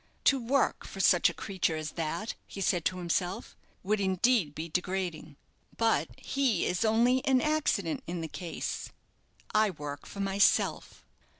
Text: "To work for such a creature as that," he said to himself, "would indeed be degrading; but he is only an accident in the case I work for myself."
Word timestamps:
"To 0.23 0.39
work 0.43 0.83
for 0.83 0.99
such 0.99 1.29
a 1.29 1.33
creature 1.35 1.75
as 1.75 1.91
that," 1.91 2.33
he 2.47 2.59
said 2.59 2.85
to 2.85 2.97
himself, 2.97 3.55
"would 3.83 3.99
indeed 4.01 4.55
be 4.55 4.67
degrading; 4.67 5.35
but 5.77 6.07
he 6.17 6.65
is 6.65 6.83
only 6.83 7.23
an 7.25 7.39
accident 7.39 8.01
in 8.07 8.21
the 8.21 8.27
case 8.27 8.89
I 9.53 9.69
work 9.69 10.07
for 10.07 10.19
myself." 10.19 11.03